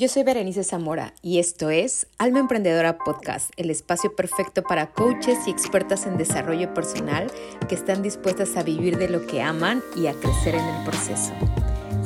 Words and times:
Yo 0.00 0.08
soy 0.08 0.22
Berenice 0.22 0.64
Zamora 0.64 1.12
y 1.20 1.40
esto 1.40 1.68
es 1.68 2.06
Alma 2.16 2.38
Emprendedora 2.38 2.96
Podcast, 2.96 3.50
el 3.58 3.68
espacio 3.68 4.16
perfecto 4.16 4.62
para 4.62 4.92
coaches 4.92 5.46
y 5.46 5.50
expertas 5.50 6.06
en 6.06 6.16
desarrollo 6.16 6.72
personal 6.72 7.30
que 7.68 7.74
están 7.74 8.00
dispuestas 8.00 8.56
a 8.56 8.62
vivir 8.62 8.96
de 8.96 9.10
lo 9.10 9.26
que 9.26 9.42
aman 9.42 9.82
y 9.94 10.06
a 10.06 10.14
crecer 10.14 10.54
en 10.54 10.64
el 10.64 10.84
proceso. 10.84 11.34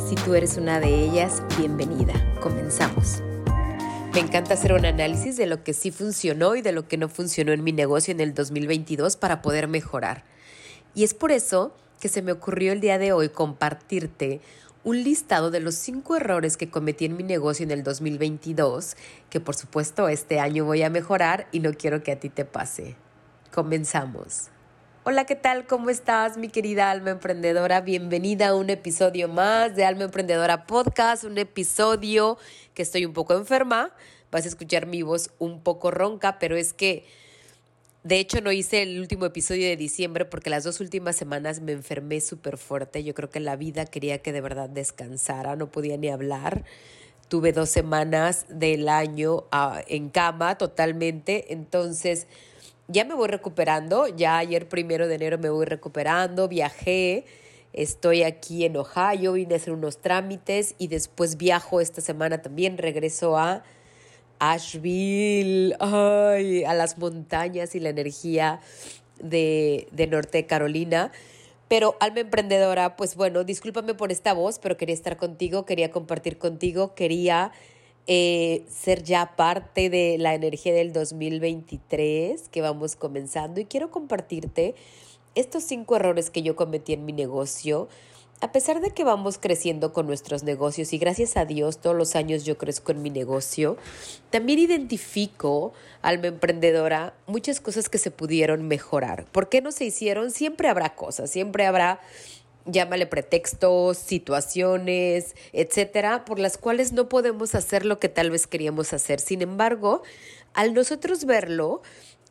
Si 0.08 0.16
tú 0.16 0.34
eres 0.34 0.56
una 0.56 0.80
de 0.80 1.04
ellas, 1.04 1.40
bienvenida. 1.56 2.14
Comenzamos. 2.42 3.22
Me 4.12 4.18
encanta 4.18 4.54
hacer 4.54 4.72
un 4.72 4.86
análisis 4.86 5.36
de 5.36 5.46
lo 5.46 5.62
que 5.62 5.72
sí 5.72 5.92
funcionó 5.92 6.56
y 6.56 6.62
de 6.62 6.72
lo 6.72 6.88
que 6.88 6.96
no 6.96 7.08
funcionó 7.08 7.52
en 7.52 7.62
mi 7.62 7.70
negocio 7.70 8.10
en 8.10 8.18
el 8.18 8.34
2022 8.34 9.14
para 9.14 9.40
poder 9.40 9.68
mejorar. 9.68 10.24
Y 10.96 11.04
es 11.04 11.14
por 11.14 11.30
eso 11.30 11.72
que 12.00 12.08
se 12.08 12.22
me 12.22 12.32
ocurrió 12.32 12.72
el 12.72 12.80
día 12.80 12.98
de 12.98 13.12
hoy 13.12 13.28
compartirte 13.28 14.40
un 14.84 15.02
listado 15.02 15.50
de 15.50 15.60
los 15.60 15.74
cinco 15.74 16.14
errores 16.14 16.58
que 16.58 16.70
cometí 16.70 17.06
en 17.06 17.16
mi 17.16 17.22
negocio 17.22 17.64
en 17.64 17.70
el 17.70 17.82
2022, 17.82 18.96
que 19.30 19.40
por 19.40 19.56
supuesto 19.56 20.08
este 20.08 20.40
año 20.40 20.66
voy 20.66 20.82
a 20.82 20.90
mejorar 20.90 21.48
y 21.52 21.60
no 21.60 21.72
quiero 21.72 22.02
que 22.02 22.12
a 22.12 22.20
ti 22.20 22.28
te 22.28 22.44
pase. 22.44 22.94
Comenzamos. 23.52 24.50
Hola, 25.04 25.24
¿qué 25.24 25.36
tal? 25.36 25.66
¿Cómo 25.66 25.88
estás, 25.88 26.36
mi 26.36 26.48
querida 26.48 26.90
alma 26.90 27.10
emprendedora? 27.10 27.80
Bienvenida 27.80 28.48
a 28.48 28.54
un 28.54 28.68
episodio 28.68 29.26
más 29.28 29.74
de 29.74 29.86
Alma 29.86 30.04
Emprendedora 30.04 30.66
Podcast, 30.66 31.24
un 31.24 31.38
episodio 31.38 32.36
que 32.74 32.82
estoy 32.82 33.06
un 33.06 33.14
poco 33.14 33.34
enferma. 33.34 33.92
Vas 34.30 34.44
a 34.44 34.48
escuchar 34.48 34.86
mi 34.86 35.02
voz 35.02 35.30
un 35.38 35.62
poco 35.62 35.90
ronca, 35.90 36.38
pero 36.38 36.56
es 36.56 36.74
que 36.74 37.06
de 38.04 38.20
hecho, 38.20 38.42
no 38.42 38.52
hice 38.52 38.82
el 38.82 39.00
último 39.00 39.24
episodio 39.24 39.66
de 39.66 39.78
diciembre 39.78 40.26
porque 40.26 40.50
las 40.50 40.62
dos 40.62 40.80
últimas 40.80 41.16
semanas 41.16 41.62
me 41.62 41.72
enfermé 41.72 42.20
súper 42.20 42.58
fuerte. 42.58 43.02
Yo 43.02 43.14
creo 43.14 43.30
que 43.30 43.40
la 43.40 43.56
vida 43.56 43.86
quería 43.86 44.18
que 44.18 44.30
de 44.30 44.42
verdad 44.42 44.68
descansara, 44.68 45.56
no 45.56 45.72
podía 45.72 45.96
ni 45.96 46.10
hablar. 46.10 46.64
Tuve 47.28 47.52
dos 47.52 47.70
semanas 47.70 48.44
del 48.50 48.90
año 48.90 49.44
ah, 49.52 49.80
en 49.88 50.10
cama 50.10 50.58
totalmente, 50.58 51.54
entonces 51.54 52.26
ya 52.88 53.06
me 53.06 53.14
voy 53.14 53.28
recuperando. 53.28 54.06
Ya 54.08 54.36
ayer 54.36 54.68
primero 54.68 55.08
de 55.08 55.14
enero 55.14 55.38
me 55.38 55.48
voy 55.48 55.64
recuperando, 55.64 56.46
viajé. 56.46 57.24
Estoy 57.72 58.22
aquí 58.22 58.66
en 58.66 58.76
Ohio, 58.76 59.32
vine 59.32 59.54
a 59.54 59.56
hacer 59.56 59.72
unos 59.72 60.02
trámites 60.02 60.74
y 60.76 60.88
después 60.88 61.38
viajo 61.38 61.80
esta 61.80 62.02
semana 62.02 62.42
también, 62.42 62.76
regreso 62.76 63.38
a 63.38 63.64
Asheville, 64.38 65.76
ay, 65.80 66.64
a 66.64 66.74
las 66.74 66.98
montañas 66.98 67.74
y 67.74 67.80
la 67.80 67.90
energía 67.90 68.60
de, 69.20 69.88
de 69.92 70.06
Norte 70.06 70.46
Carolina. 70.46 71.12
Pero 71.68 71.96
alma 72.00 72.20
emprendedora, 72.20 72.96
pues 72.96 73.16
bueno, 73.16 73.42
discúlpame 73.44 73.94
por 73.94 74.12
esta 74.12 74.34
voz, 74.34 74.58
pero 74.58 74.76
quería 74.76 74.94
estar 74.94 75.16
contigo, 75.16 75.64
quería 75.64 75.90
compartir 75.90 76.38
contigo, 76.38 76.94
quería 76.94 77.52
eh, 78.06 78.66
ser 78.68 79.02
ya 79.02 79.34
parte 79.34 79.88
de 79.88 80.18
la 80.18 80.34
energía 80.34 80.74
del 80.74 80.92
2023 80.92 82.50
que 82.50 82.60
vamos 82.60 82.96
comenzando 82.96 83.60
y 83.60 83.64
quiero 83.64 83.90
compartirte 83.90 84.74
estos 85.34 85.64
cinco 85.64 85.96
errores 85.96 86.28
que 86.28 86.42
yo 86.42 86.54
cometí 86.54 86.92
en 86.92 87.06
mi 87.06 87.14
negocio 87.14 87.88
a 88.40 88.52
pesar 88.52 88.80
de 88.80 88.90
que 88.90 89.04
vamos 89.04 89.38
creciendo 89.38 89.92
con 89.92 90.06
nuestros 90.06 90.42
negocios 90.42 90.92
y 90.92 90.98
gracias 90.98 91.36
a 91.36 91.44
Dios 91.44 91.78
todos 91.78 91.96
los 91.96 92.14
años 92.16 92.44
yo 92.44 92.58
crezco 92.58 92.92
en 92.92 93.02
mi 93.02 93.10
negocio, 93.10 93.76
también 94.30 94.58
identifico, 94.58 95.72
alma 96.02 96.26
emprendedora, 96.26 97.14
muchas 97.26 97.60
cosas 97.60 97.88
que 97.88 97.98
se 97.98 98.10
pudieron 98.10 98.68
mejorar. 98.68 99.24
¿Por 99.32 99.48
qué 99.48 99.62
no 99.62 99.72
se 99.72 99.84
hicieron? 99.86 100.30
Siempre 100.30 100.68
habrá 100.68 100.94
cosas, 100.94 101.30
siempre 101.30 101.66
habrá 101.66 102.00
llámale 102.66 103.06
pretextos, 103.06 103.98
situaciones, 103.98 105.36
etcétera, 105.52 106.24
por 106.24 106.38
las 106.38 106.58
cuales 106.58 106.92
no 106.92 107.08
podemos 107.08 107.54
hacer 107.54 107.84
lo 107.84 107.98
que 107.98 108.08
tal 108.08 108.30
vez 108.30 108.46
queríamos 108.46 108.92
hacer. 108.92 109.20
Sin 109.20 109.42
embargo, 109.42 110.02
al 110.54 110.74
nosotros 110.74 111.24
verlo 111.24 111.82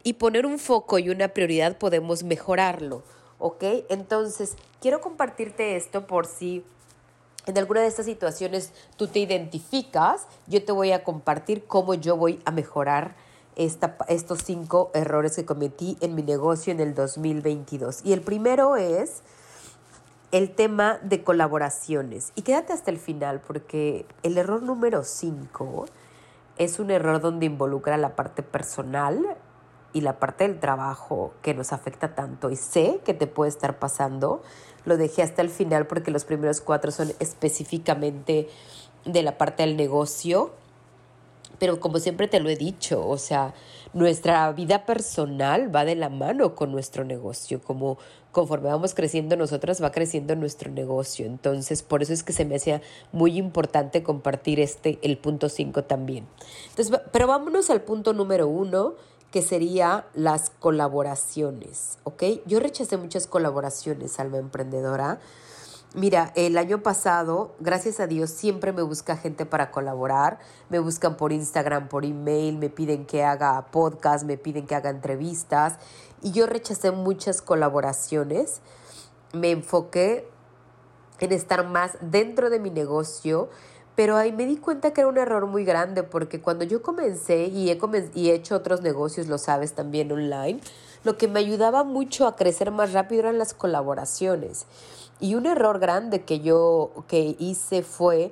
y 0.03 0.13
poner 0.13 0.45
un 0.45 0.59
foco 0.59 0.99
y 0.99 1.09
una 1.09 1.29
prioridad, 1.29 1.77
podemos 1.77 2.23
mejorarlo. 2.23 3.03
¿Ok? 3.43 3.63
Entonces, 3.89 4.55
quiero 4.79 5.01
compartirte 5.01 5.75
esto 5.75 6.07
por 6.07 6.25
si 6.25 6.63
en 7.45 7.57
alguna 7.57 7.81
de 7.81 7.87
estas 7.87 8.05
situaciones 8.05 8.71
tú 8.95 9.07
te 9.07 9.19
identificas, 9.19 10.27
yo 10.47 10.63
te 10.63 10.71
voy 10.71 10.93
a 10.93 11.03
compartir 11.03 11.65
cómo 11.65 11.93
yo 11.93 12.15
voy 12.15 12.41
a 12.45 12.51
mejorar 12.51 13.17
esta, 13.57 13.97
estos 14.07 14.43
cinco 14.43 14.91
errores 14.93 15.35
que 15.35 15.43
cometí 15.43 15.97
en 15.99 16.15
mi 16.15 16.23
negocio 16.23 16.71
en 16.71 16.79
el 16.79 16.95
2022. 16.95 18.05
Y 18.05 18.13
el 18.13 18.21
primero 18.21 18.77
es 18.77 19.23
el 20.31 20.55
tema 20.55 20.99
de 21.03 21.21
colaboraciones. 21.21 22.31
Y 22.35 22.43
quédate 22.43 22.71
hasta 22.71 22.91
el 22.91 22.97
final 22.97 23.41
porque 23.41 24.05
el 24.23 24.37
error 24.37 24.63
número 24.63 25.03
cinco 25.03 25.85
es 26.57 26.79
un 26.79 26.91
error 26.91 27.19
donde 27.19 27.45
involucra 27.45 27.97
la 27.97 28.15
parte 28.15 28.41
personal, 28.41 29.35
y 29.93 30.01
la 30.01 30.19
parte 30.19 30.47
del 30.47 30.59
trabajo 30.59 31.33
que 31.41 31.53
nos 31.53 31.71
afecta 31.71 32.15
tanto 32.15 32.49
y 32.49 32.55
sé 32.55 32.99
que 33.05 33.13
te 33.13 33.27
puede 33.27 33.49
estar 33.49 33.79
pasando, 33.79 34.41
lo 34.85 34.97
dejé 34.97 35.21
hasta 35.21 35.41
el 35.41 35.49
final 35.49 35.87
porque 35.87 36.11
los 36.11 36.25
primeros 36.25 36.61
cuatro 36.61 36.91
son 36.91 37.13
específicamente 37.19 38.49
de 39.05 39.23
la 39.23 39.37
parte 39.37 39.63
del 39.63 39.77
negocio. 39.77 40.51
Pero 41.59 41.79
como 41.79 41.99
siempre 41.99 42.27
te 42.27 42.39
lo 42.39 42.49
he 42.49 42.57
dicho, 42.57 43.07
o 43.07 43.17
sea, 43.17 43.53
nuestra 43.93 44.51
vida 44.51 44.85
personal 44.85 45.73
va 45.73 45.85
de 45.85 45.95
la 45.95 46.09
mano 46.09 46.55
con 46.55 46.71
nuestro 46.71 47.05
negocio, 47.05 47.61
como 47.61 47.99
conforme 48.31 48.69
vamos 48.69 48.95
creciendo 48.95 49.37
nosotras 49.37 49.81
va 49.81 49.91
creciendo 49.91 50.35
nuestro 50.35 50.71
negocio. 50.71 51.25
Entonces, 51.25 51.83
por 51.83 52.01
eso 52.01 52.11
es 52.11 52.23
que 52.23 52.33
se 52.33 52.43
me 52.43 52.55
hacía 52.55 52.81
muy 53.11 53.37
importante 53.37 54.03
compartir 54.03 54.59
este, 54.59 54.99
el 55.03 55.17
punto 55.17 55.47
5 55.47 55.83
también. 55.83 56.25
Entonces, 56.69 56.99
pero 57.11 57.27
vámonos 57.27 57.69
al 57.69 57.81
punto 57.81 58.11
número 58.11 58.47
uno, 58.47 58.95
que 59.33 59.41
sería 59.41 60.05
las 60.13 60.51
colaboraciones, 60.51 61.97
¿ok? 62.03 62.23
Yo 62.45 62.59
rechacé 62.59 62.97
muchas 62.97 63.25
colaboraciones, 63.25 64.19
alma 64.19 64.37
emprendedora. 64.37 65.17
Mira, 65.95 66.31
el 66.35 66.55
año 66.55 66.83
pasado, 66.83 67.55
gracias 67.59 67.99
a 67.99 68.05
Dios, 68.05 68.29
siempre 68.29 68.73
me 68.73 68.83
busca 68.83 69.17
gente 69.17 69.47
para 69.47 69.71
colaborar. 69.71 70.37
Me 70.69 70.77
buscan 70.77 71.17
por 71.17 71.31
Instagram, 71.31 71.89
por 71.89 72.05
email, 72.05 72.59
me 72.59 72.69
piden 72.69 73.07
que 73.07 73.23
haga 73.23 73.71
podcast, 73.71 74.23
me 74.23 74.37
piden 74.37 74.67
que 74.67 74.75
haga 74.75 74.91
entrevistas. 74.91 75.79
Y 76.21 76.31
yo 76.31 76.45
rechacé 76.45 76.91
muchas 76.91 77.41
colaboraciones. 77.41 78.61
Me 79.33 79.49
enfoqué 79.49 80.29
en 81.21 81.31
estar 81.31 81.67
más 81.67 81.97
dentro 82.01 82.51
de 82.51 82.59
mi 82.59 82.69
negocio 82.69 83.49
pero 83.95 84.17
ahí 84.17 84.31
me 84.31 84.45
di 84.45 84.57
cuenta 84.57 84.91
que 84.91 85.01
era 85.01 85.07
un 85.07 85.17
error 85.17 85.45
muy 85.45 85.65
grande 85.65 86.03
porque 86.03 86.41
cuando 86.41 86.65
yo 86.65 86.81
comencé 86.81 87.45
y 87.45 87.69
he, 87.69 87.79
y 88.15 88.29
he 88.29 88.33
hecho 88.33 88.55
otros 88.55 88.81
negocios, 88.81 89.27
lo 89.27 89.37
sabes 89.37 89.73
también 89.73 90.11
online, 90.11 90.59
lo 91.03 91.17
que 91.17 91.27
me 91.27 91.39
ayudaba 91.39 91.83
mucho 91.83 92.25
a 92.25 92.35
crecer 92.35 92.71
más 92.71 92.93
rápido 92.93 93.21
eran 93.21 93.37
las 93.37 93.53
colaboraciones. 93.53 94.65
Y 95.19 95.35
un 95.35 95.45
error 95.45 95.79
grande 95.79 96.23
que 96.23 96.39
yo 96.39 96.91
que 97.07 97.35
hice 97.39 97.83
fue 97.83 98.31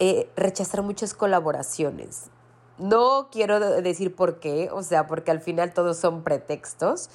eh, 0.00 0.28
rechazar 0.36 0.82
muchas 0.82 1.14
colaboraciones. 1.14 2.30
No 2.78 3.28
quiero 3.32 3.58
decir 3.82 4.14
por 4.14 4.38
qué, 4.38 4.70
o 4.72 4.82
sea, 4.82 5.06
porque 5.06 5.30
al 5.30 5.40
final 5.40 5.74
todos 5.74 5.96
son 5.96 6.22
pretextos, 6.22 7.10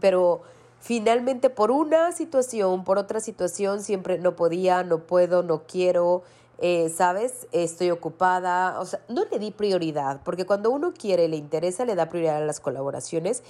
pero 0.00 0.42
finalmente 0.80 1.50
por 1.50 1.70
una 1.70 2.10
situación, 2.10 2.84
por 2.84 2.98
otra 2.98 3.20
situación, 3.20 3.82
siempre 3.82 4.18
no 4.18 4.34
podía, 4.34 4.82
no 4.82 4.98
puedo, 4.98 5.44
no 5.44 5.62
quiero, 5.68 6.24
eh, 6.58 6.92
¿sabes? 6.94 7.46
Estoy 7.52 7.90
ocupada, 7.90 8.78
o 8.80 8.86
sea, 8.86 9.00
no 9.08 9.24
le 9.30 9.38
di 9.38 9.50
prioridad, 9.50 10.20
porque 10.24 10.46
cuando 10.46 10.70
uno 10.70 10.92
quiere, 10.92 11.28
le 11.28 11.36
interesa, 11.36 11.84
le 11.84 11.94
da 11.94 12.08
prioridad 12.08 12.36
a 12.36 12.46
las 12.46 12.60
colaboraciones. 12.60 13.42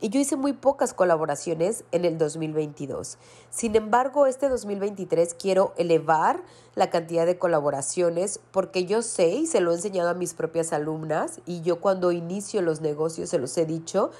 Y 0.00 0.08
yo 0.08 0.18
hice 0.18 0.34
muy 0.34 0.52
pocas 0.52 0.94
colaboraciones 0.94 1.84
en 1.92 2.04
el 2.04 2.18
2022. 2.18 3.18
Sin 3.50 3.76
embargo, 3.76 4.26
este 4.26 4.48
2023 4.48 5.32
quiero 5.34 5.72
elevar 5.76 6.42
la 6.74 6.90
cantidad 6.90 7.24
de 7.24 7.38
colaboraciones 7.38 8.40
porque 8.50 8.84
yo 8.84 9.02
sé 9.02 9.28
y 9.28 9.46
se 9.46 9.60
lo 9.60 9.70
he 9.70 9.74
enseñado 9.76 10.10
a 10.10 10.14
mis 10.14 10.34
propias 10.34 10.72
alumnas 10.72 11.40
y 11.46 11.60
yo 11.60 11.80
cuando 11.80 12.10
inicio 12.10 12.62
los 12.62 12.80
negocios 12.80 13.30
se 13.30 13.38
los 13.38 13.56
he 13.56 13.64
dicho, 13.64 14.10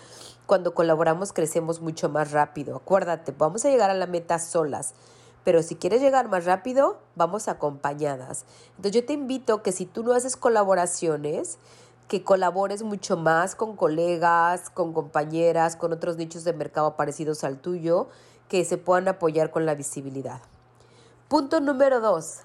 cuando 0.46 0.72
colaboramos 0.72 1.32
crecemos 1.32 1.80
mucho 1.80 2.08
más 2.08 2.30
rápido. 2.30 2.76
Acuérdate, 2.76 3.34
vamos 3.36 3.64
a 3.64 3.70
llegar 3.70 3.90
a 3.90 3.94
la 3.94 4.06
meta 4.06 4.38
solas 4.38 4.94
pero 5.44 5.62
si 5.62 5.76
quieres 5.76 6.00
llegar 6.00 6.28
más 6.28 6.44
rápido, 6.44 6.98
vamos 7.14 7.48
acompañadas. 7.48 8.44
Entonces 8.76 9.00
yo 9.00 9.06
te 9.06 9.12
invito 9.12 9.62
que 9.62 9.72
si 9.72 9.86
tú 9.86 10.02
no 10.02 10.12
haces 10.12 10.36
colaboraciones, 10.36 11.58
que 12.08 12.22
colabores 12.22 12.82
mucho 12.82 13.16
más 13.16 13.54
con 13.54 13.76
colegas, 13.76 14.70
con 14.70 14.92
compañeras, 14.92 15.76
con 15.76 15.92
otros 15.92 16.16
nichos 16.16 16.44
de 16.44 16.52
mercado 16.52 16.96
parecidos 16.96 17.42
al 17.42 17.58
tuyo, 17.58 18.08
que 18.48 18.64
se 18.64 18.76
puedan 18.76 19.08
apoyar 19.08 19.50
con 19.50 19.64
la 19.66 19.74
visibilidad. 19.74 20.40
Punto 21.28 21.60
número 21.60 22.00
dos. 22.00 22.40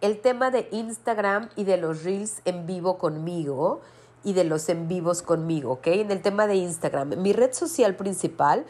El 0.00 0.20
tema 0.20 0.50
de 0.50 0.68
Instagram 0.70 1.50
y 1.56 1.64
de 1.64 1.76
los 1.76 2.04
reels 2.04 2.40
en 2.44 2.66
vivo 2.66 2.96
conmigo 2.96 3.80
y 4.22 4.34
de 4.34 4.44
los 4.44 4.68
en 4.68 4.86
vivos 4.86 5.22
conmigo, 5.22 5.72
¿ok? 5.72 5.88
En 5.88 6.10
el 6.10 6.22
tema 6.22 6.46
de 6.46 6.54
Instagram, 6.56 7.20
mi 7.20 7.32
red 7.32 7.52
social 7.52 7.96
principal 7.96 8.64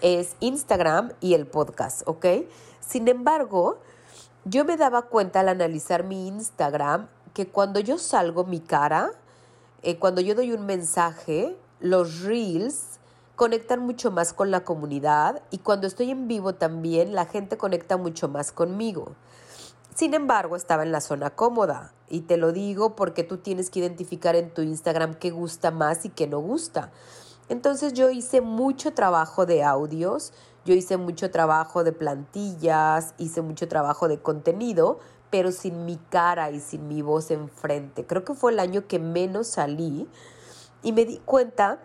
es 0.00 0.36
Instagram 0.40 1.12
y 1.20 1.34
el 1.34 1.46
podcast, 1.46 2.02
¿ok? 2.06 2.26
Sin 2.80 3.08
embargo, 3.08 3.78
yo 4.44 4.64
me 4.64 4.76
daba 4.76 5.02
cuenta 5.02 5.40
al 5.40 5.48
analizar 5.48 6.04
mi 6.04 6.28
Instagram 6.28 7.08
que 7.34 7.48
cuando 7.48 7.80
yo 7.80 7.98
salgo 7.98 8.44
mi 8.44 8.60
cara, 8.60 9.12
eh, 9.82 9.98
cuando 9.98 10.20
yo 10.20 10.34
doy 10.34 10.52
un 10.52 10.66
mensaje, 10.66 11.56
los 11.80 12.22
reels 12.22 12.98
conectan 13.36 13.80
mucho 13.80 14.10
más 14.10 14.32
con 14.32 14.50
la 14.50 14.64
comunidad 14.64 15.42
y 15.50 15.58
cuando 15.58 15.86
estoy 15.86 16.10
en 16.10 16.26
vivo 16.26 16.54
también 16.54 17.14
la 17.14 17.26
gente 17.26 17.58
conecta 17.58 17.96
mucho 17.96 18.28
más 18.28 18.52
conmigo. 18.52 19.14
Sin 19.94 20.14
embargo, 20.14 20.56
estaba 20.56 20.82
en 20.82 20.92
la 20.92 21.00
zona 21.00 21.30
cómoda 21.30 21.92
y 22.08 22.20
te 22.20 22.36
lo 22.36 22.52
digo 22.52 22.96
porque 22.96 23.24
tú 23.24 23.38
tienes 23.38 23.70
que 23.70 23.80
identificar 23.80 24.36
en 24.36 24.52
tu 24.52 24.62
Instagram 24.62 25.14
qué 25.14 25.30
gusta 25.30 25.70
más 25.70 26.04
y 26.04 26.10
qué 26.10 26.26
no 26.26 26.38
gusta. 26.38 26.90
Entonces 27.48 27.92
yo 27.92 28.10
hice 28.10 28.40
mucho 28.40 28.92
trabajo 28.92 29.46
de 29.46 29.62
audios, 29.62 30.32
yo 30.64 30.74
hice 30.74 30.96
mucho 30.96 31.30
trabajo 31.30 31.84
de 31.84 31.92
plantillas, 31.92 33.14
hice 33.18 33.40
mucho 33.40 33.68
trabajo 33.68 34.08
de 34.08 34.18
contenido, 34.18 34.98
pero 35.30 35.52
sin 35.52 35.84
mi 35.84 35.96
cara 35.96 36.50
y 36.50 36.60
sin 36.60 36.88
mi 36.88 37.02
voz 37.02 37.30
enfrente. 37.30 38.04
Creo 38.04 38.24
que 38.24 38.34
fue 38.34 38.52
el 38.52 38.58
año 38.58 38.86
que 38.88 38.98
menos 38.98 39.46
salí 39.46 40.08
y 40.82 40.92
me 40.92 41.04
di 41.04 41.18
cuenta 41.18 41.78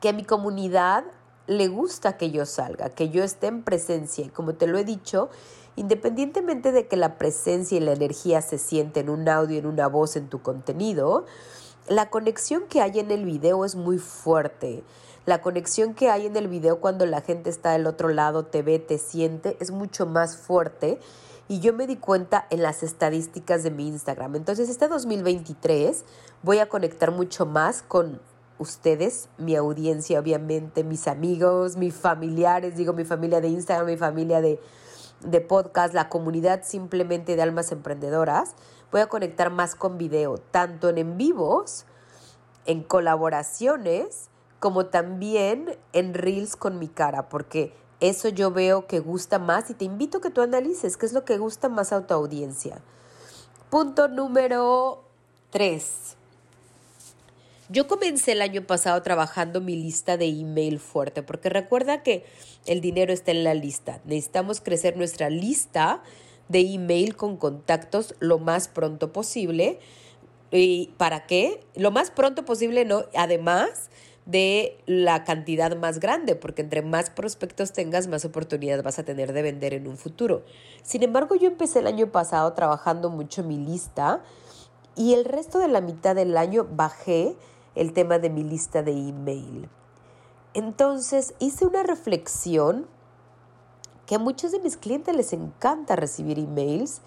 que 0.00 0.08
a 0.08 0.12
mi 0.12 0.24
comunidad 0.24 1.04
le 1.46 1.68
gusta 1.68 2.16
que 2.16 2.30
yo 2.30 2.46
salga, 2.46 2.90
que 2.90 3.10
yo 3.10 3.22
esté 3.22 3.48
en 3.48 3.62
presencia. 3.62 4.24
Y 4.24 4.28
como 4.28 4.54
te 4.54 4.66
lo 4.66 4.78
he 4.78 4.84
dicho, 4.84 5.30
independientemente 5.76 6.72
de 6.72 6.86
que 6.86 6.96
la 6.96 7.18
presencia 7.18 7.76
y 7.76 7.80
la 7.80 7.92
energía 7.92 8.40
se 8.40 8.58
sienten 8.58 9.06
en 9.06 9.10
un 9.10 9.28
audio, 9.28 9.58
en 9.58 9.66
una 9.66 9.88
voz, 9.88 10.16
en 10.16 10.28
tu 10.28 10.42
contenido, 10.42 11.26
la 11.88 12.10
conexión 12.10 12.64
que 12.68 12.80
hay 12.80 13.00
en 13.00 13.10
el 13.10 13.24
video 13.24 13.64
es 13.64 13.76
muy 13.76 13.98
fuerte. 13.98 14.84
La 15.26 15.42
conexión 15.42 15.94
que 15.94 16.10
hay 16.10 16.26
en 16.26 16.36
el 16.36 16.48
video 16.48 16.80
cuando 16.80 17.06
la 17.06 17.20
gente 17.20 17.50
está 17.50 17.72
del 17.72 17.86
otro 17.86 18.08
lado, 18.08 18.46
te 18.46 18.62
ve, 18.62 18.78
te 18.78 18.98
siente, 18.98 19.56
es 19.60 19.70
mucho 19.70 20.06
más 20.06 20.36
fuerte. 20.36 20.98
Y 21.48 21.60
yo 21.60 21.72
me 21.72 21.86
di 21.86 21.96
cuenta 21.96 22.46
en 22.50 22.62
las 22.62 22.82
estadísticas 22.82 23.62
de 23.62 23.70
mi 23.70 23.88
Instagram. 23.88 24.36
Entonces, 24.36 24.68
este 24.68 24.88
2023 24.88 26.04
voy 26.42 26.58
a 26.58 26.68
conectar 26.68 27.10
mucho 27.10 27.44
más 27.44 27.82
con 27.82 28.20
ustedes, 28.58 29.28
mi 29.36 29.56
audiencia, 29.56 30.20
obviamente, 30.20 30.84
mis 30.84 31.08
amigos, 31.08 31.76
mis 31.76 31.94
familiares, 31.94 32.76
digo 32.76 32.92
mi 32.92 33.04
familia 33.04 33.40
de 33.40 33.48
Instagram, 33.48 33.86
mi 33.86 33.96
familia 33.96 34.40
de, 34.40 34.60
de 35.24 35.40
podcast, 35.40 35.94
la 35.94 36.08
comunidad 36.08 36.62
simplemente 36.62 37.36
de 37.36 37.42
almas 37.42 37.72
emprendedoras. 37.72 38.54
Voy 38.92 39.00
a 39.00 39.08
conectar 39.08 39.50
más 39.50 39.74
con 39.74 39.98
video, 39.98 40.38
tanto 40.38 40.88
en 40.88 40.98
en 40.98 41.16
vivos, 41.16 41.84
en 42.66 42.82
colaboraciones, 42.82 44.28
como 44.58 44.86
también 44.86 45.78
en 45.92 46.14
reels 46.14 46.56
con 46.56 46.78
mi 46.78 46.88
cara, 46.88 47.28
porque 47.28 47.72
eso 48.00 48.28
yo 48.28 48.50
veo 48.50 48.86
que 48.86 48.98
gusta 48.98 49.38
más 49.38 49.70
y 49.70 49.74
te 49.74 49.84
invito 49.84 50.18
a 50.18 50.20
que 50.20 50.30
tú 50.30 50.40
analices 50.40 50.96
qué 50.96 51.06
es 51.06 51.12
lo 51.12 51.24
que 51.24 51.38
gusta 51.38 51.68
más 51.68 51.92
a 51.92 52.06
tu 52.06 52.14
audiencia. 52.14 52.80
Punto 53.70 54.08
número 54.08 55.04
3. 55.50 56.16
Yo 57.68 57.86
comencé 57.86 58.32
el 58.32 58.42
año 58.42 58.66
pasado 58.66 59.00
trabajando 59.02 59.60
mi 59.60 59.76
lista 59.76 60.16
de 60.16 60.26
email 60.26 60.80
fuerte, 60.80 61.22
porque 61.22 61.48
recuerda 61.48 62.02
que 62.02 62.26
el 62.66 62.80
dinero 62.80 63.12
está 63.12 63.30
en 63.30 63.44
la 63.44 63.54
lista. 63.54 64.00
Necesitamos 64.04 64.60
crecer 64.60 64.96
nuestra 64.96 65.30
lista 65.30 66.02
de 66.50 66.60
email 66.60 67.16
con 67.16 67.36
contactos 67.36 68.14
lo 68.18 68.38
más 68.38 68.66
pronto 68.68 69.12
posible. 69.12 69.78
¿Y 70.50 70.92
para 70.96 71.26
qué? 71.26 71.64
Lo 71.76 71.92
más 71.92 72.10
pronto 72.10 72.44
posible, 72.44 72.84
no. 72.84 73.04
Además, 73.14 73.88
de 74.26 74.76
la 74.86 75.22
cantidad 75.22 75.76
más 75.76 76.00
grande, 76.00 76.34
porque 76.34 76.62
entre 76.62 76.82
más 76.82 77.08
prospectos 77.08 77.72
tengas, 77.72 78.08
más 78.08 78.24
oportunidad 78.24 78.82
vas 78.82 78.98
a 78.98 79.04
tener 79.04 79.32
de 79.32 79.42
vender 79.42 79.74
en 79.74 79.86
un 79.86 79.96
futuro. 79.96 80.42
Sin 80.82 81.04
embargo, 81.04 81.36
yo 81.36 81.46
empecé 81.46 81.78
el 81.78 81.86
año 81.86 82.10
pasado 82.10 82.52
trabajando 82.52 83.10
mucho 83.10 83.44
mi 83.44 83.56
lista 83.56 84.22
y 84.96 85.14
el 85.14 85.24
resto 85.24 85.60
de 85.60 85.68
la 85.68 85.80
mitad 85.80 86.16
del 86.16 86.36
año 86.36 86.66
bajé 86.68 87.36
el 87.76 87.92
tema 87.92 88.18
de 88.18 88.28
mi 88.28 88.42
lista 88.42 88.82
de 88.82 88.90
email. 88.90 89.68
Entonces 90.52 91.34
hice 91.38 91.64
una 91.64 91.84
reflexión 91.84 92.88
que 94.10 94.16
a 94.16 94.18
muchos 94.18 94.50
de 94.50 94.58
mis 94.58 94.76
clientes 94.76 95.14
les 95.14 95.32
encanta 95.32 95.94
recibir 95.94 96.36
emails 96.40 97.00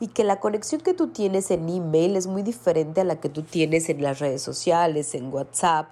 y 0.00 0.08
que 0.08 0.24
la 0.24 0.40
conexión 0.40 0.80
que 0.80 0.92
tú 0.92 1.06
tienes 1.06 1.52
en 1.52 1.68
email 1.68 2.16
es 2.16 2.26
muy 2.26 2.42
diferente 2.42 3.00
a 3.00 3.04
la 3.04 3.20
que 3.20 3.28
tú 3.28 3.44
tienes 3.44 3.88
en 3.88 4.02
las 4.02 4.18
redes 4.18 4.42
sociales, 4.42 5.14
en 5.14 5.32
WhatsApp 5.32 5.88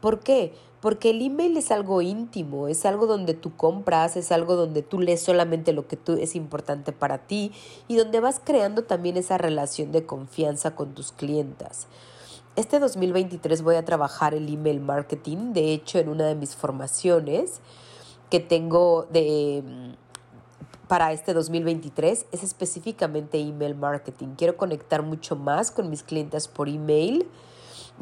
¿Por 0.00 0.20
qué? 0.20 0.54
Porque 0.80 1.10
el 1.10 1.22
email 1.22 1.56
es 1.56 1.70
algo 1.70 2.02
íntimo, 2.02 2.68
es 2.68 2.86
algo 2.86 3.06
donde 3.06 3.34
tú 3.34 3.56
compras, 3.56 4.16
es 4.16 4.30
algo 4.30 4.54
donde 4.54 4.82
tú 4.82 5.00
lees 5.00 5.22
solamente 5.22 5.72
lo 5.72 5.88
que 5.88 5.96
tú 5.96 6.12
es 6.12 6.36
importante 6.36 6.92
para 6.92 7.26
ti 7.26 7.52
y 7.88 7.96
donde 7.96 8.20
vas 8.20 8.40
creando 8.42 8.84
también 8.84 9.16
esa 9.16 9.36
relación 9.36 9.90
de 9.90 10.06
confianza 10.06 10.76
con 10.76 10.94
tus 10.94 11.12
clientas. 11.12 11.88
Este 12.54 12.78
2023 12.78 13.62
voy 13.62 13.76
a 13.76 13.84
trabajar 13.84 14.32
el 14.34 14.48
email 14.52 14.80
marketing, 14.80 15.52
de 15.52 15.72
hecho 15.72 15.98
en 15.98 16.08
una 16.08 16.26
de 16.26 16.36
mis 16.36 16.54
formaciones 16.54 17.60
que 18.30 18.40
tengo 18.40 19.06
de 19.10 19.64
para 20.88 21.12
este 21.12 21.34
2023 21.34 22.26
es 22.30 22.42
específicamente 22.42 23.38
email 23.38 23.74
marketing. 23.74 24.34
Quiero 24.36 24.56
conectar 24.56 25.02
mucho 25.02 25.36
más 25.36 25.70
con 25.70 25.90
mis 25.90 26.02
clientes 26.02 26.48
por 26.48 26.68
email 26.68 27.28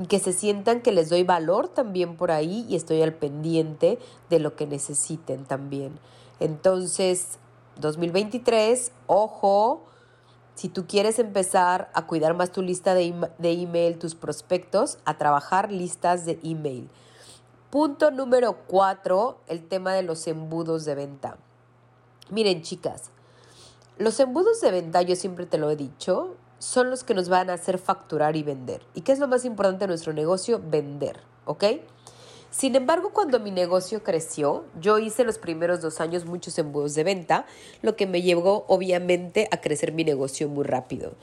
que 0.09 0.19
se 0.19 0.33
sientan 0.33 0.81
que 0.81 0.93
les 0.93 1.09
doy 1.09 1.23
valor 1.23 1.69
también 1.69 2.17
por 2.17 2.31
ahí 2.31 2.67
y 2.69 2.77
estoy 2.77 3.01
al 3.03 3.15
pendiente 3.15 3.99
de 4.29 4.39
lo 4.41 4.57
que 4.57 4.67
necesiten 4.67 5.45
también. 5.45 5.99
Entonces, 6.41 7.39
2023, 7.81 8.93
ojo, 9.07 9.85
si 10.57 10.69
tú 10.69 10.87
quieres 10.87 11.19
empezar 11.19 11.91
a 11.95 12.07
cuidar 12.07 12.35
más 12.35 12.51
tu 12.51 12.61
lista 12.61 12.95
de, 12.95 13.15
de 13.39 13.53
email, 13.53 13.99
tus 13.99 14.15
prospectos, 14.15 14.99
a 15.05 15.17
trabajar 15.17 15.71
listas 15.71 16.27
de 16.27 16.39
email. 16.43 16.91
Punto 17.71 18.11
número 18.11 18.59
cuatro, 18.67 19.39
el 19.47 19.67
tema 19.67 19.95
de 19.95 20.03
los 20.03 20.27
embudos 20.27 20.85
de 20.85 20.95
venta. 20.95 21.39
Miren, 22.31 22.63
chicas, 22.63 23.11
los 23.99 24.19
embudos 24.21 24.61
de 24.61 24.71
venta, 24.71 25.03
yo 25.03 25.17
siempre 25.17 25.47
te 25.47 25.59
lo 25.59 25.71
he 25.71 25.77
dicho, 25.77 26.37
son 26.59 26.91
los 26.91 27.05
que 27.05 27.15
nos 27.15 27.29
van 27.29 27.51
a 27.51 27.55
hacer 27.55 27.79
facturar 27.79 28.37
y 28.37 28.43
vender. 28.43 28.83
¿Y 28.95 29.03
qué 29.03 29.13
es 29.13 29.19
lo 29.19 29.29
más 29.29 29.45
importante 29.45 29.85
de 29.85 29.89
nuestro 29.89 30.13
negocio? 30.13 30.61
Vender, 30.65 31.21
¿ok? 31.45 31.65
Sin 32.51 32.77
embargo, 32.77 33.11
cuando 33.13 33.41
mi 33.41 33.51
negocio 33.51 34.05
creció, 34.05 34.65
yo 34.81 34.99
hice 34.99 35.25
los 35.25 35.39
primeros 35.39 35.81
dos 35.81 36.01
años 36.01 36.25
muchos 36.25 36.57
embudos 36.59 36.95
de 36.95 37.03
venta, 37.03 37.47
lo 37.83 37.97
que 37.97 38.07
me 38.07 38.23
llevó 38.23 38.65
obviamente 38.69 39.49
a 39.51 39.61
crecer 39.61 39.93
mi 39.93 40.05
negocio 40.05 40.49
muy 40.49 40.65
rápido. 40.65 41.15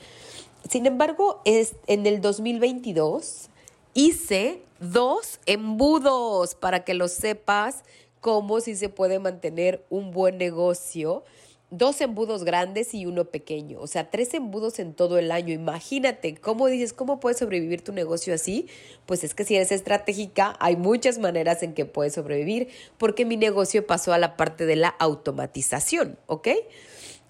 Sin 0.69 0.86
embargo, 0.86 1.42
es, 1.45 1.75
en 1.88 2.06
el 2.06 2.19
2022 2.21 3.50
hice 3.93 4.63
dos 4.79 5.39
embudos 5.46 6.55
para 6.55 6.84
que 6.84 6.93
lo 6.93 7.08
sepas 7.08 7.84
cómo 8.22 8.62
si 8.62 8.75
se 8.75 8.88
puede 8.88 9.20
mantener 9.20 9.86
un 9.90 10.12
buen 10.12 10.38
negocio 10.38 11.24
dos 11.72 12.01
embudos 12.01 12.44
grandes 12.44 12.94
y 12.94 13.06
uno 13.06 13.25
pequeño, 13.25 13.80
o 13.80 13.88
sea, 13.88 14.10
tres 14.10 14.34
embudos 14.34 14.78
en 14.78 14.94
todo 14.94 15.18
el 15.18 15.32
año. 15.32 15.54
Imagínate, 15.54 16.36
¿cómo 16.36 16.68
dices, 16.68 16.92
cómo 16.92 17.22
puedes 17.22 17.40
sobrevivir 17.40 17.82
tu 17.82 17.94
negocio 17.94 18.34
así? 18.34 18.68
Pues 19.06 19.24
es 19.24 19.34
que 19.34 19.46
si 19.46 19.56
eres 19.56 19.72
estratégica, 19.72 20.58
hay 20.60 20.75
muchas 20.75 21.18
maneras 21.18 21.63
en 21.63 21.74
que 21.74 21.86
puedes 21.86 22.13
sobrevivir, 22.13 22.68
porque 22.98 23.24
mi 23.24 23.38
negocio 23.38 23.88
pasó 23.88 24.12
a 24.12 24.18
la 24.18 24.36
parte 24.36 24.66
de 24.66 24.75
la 24.75 24.90
automatización, 24.90 26.20
¿ok? 26.28 26.50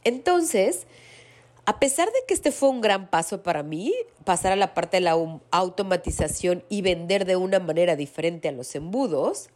Entonces, 0.03 0.87
a 1.65 1.79
pesar 1.79 2.07
de 2.07 2.19
que 2.27 2.33
este 2.33 2.51
fue 2.51 2.69
un 2.69 2.81
gran 2.81 3.11
paso 3.11 3.43
para 3.43 3.61
mí, 3.61 3.93
pasar 4.25 4.53
a 4.53 4.55
la 4.55 4.73
parte 4.73 4.97
de 4.97 5.01
la 5.01 5.15
automatización 5.51 6.63
y 6.67 6.81
vender 6.81 7.25
de 7.25 7.35
una 7.35 7.59
manera 7.59 7.95
diferente 7.95 8.49
a 8.49 8.51
los 8.51 8.73
embudos, 8.73 9.49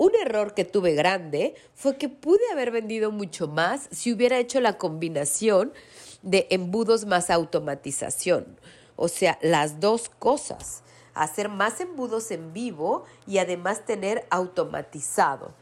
un 0.00 0.14
error 0.14 0.54
que 0.54 0.64
tuve 0.64 0.94
grande 0.94 1.54
fue 1.74 1.98
que 1.98 2.08
pude 2.08 2.40
haber 2.50 2.70
vendido 2.70 3.12
mucho 3.12 3.48
más 3.48 3.86
si 3.90 4.10
hubiera 4.10 4.38
hecho 4.38 4.58
la 4.58 4.78
combinación 4.78 5.74
de 6.22 6.46
embudos 6.48 7.04
más 7.04 7.28
automatización. 7.28 8.58
O 8.96 9.08
sea, 9.08 9.38
las 9.42 9.78
dos 9.78 10.08
cosas. 10.08 10.82
Hacer 11.12 11.50
más 11.50 11.82
embudos 11.82 12.30
en 12.30 12.54
vivo 12.54 13.04
y 13.26 13.36
además 13.36 13.84
tener 13.84 14.26
automatizado. 14.30 15.52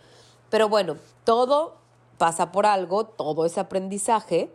Pero 0.50 0.68
bueno, 0.68 0.98
todo 1.24 1.76
pasa 2.16 2.52
por 2.52 2.64
algo, 2.64 3.06
todo 3.06 3.44
es 3.44 3.58
aprendizaje. 3.58 4.52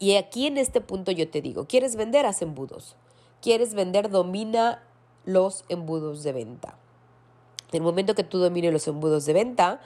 Y 0.00 0.16
aquí 0.16 0.46
en 0.46 0.58
este 0.58 0.82
punto 0.82 1.12
yo 1.12 1.30
te 1.30 1.40
digo, 1.40 1.64
¿quieres 1.66 1.96
vender? 1.96 2.26
Haz 2.26 2.42
embudos. 2.42 2.96
¿Quieres 3.40 3.72
vender? 3.72 4.10
Domina 4.10 4.82
los 5.24 5.64
embudos 5.70 6.22
de 6.24 6.32
venta. 6.32 6.76
El 7.72 7.82
momento 7.82 8.14
que 8.14 8.24
tú 8.24 8.38
domines 8.38 8.72
los 8.72 8.86
embudos 8.86 9.24
de 9.26 9.32
venta, 9.32 9.80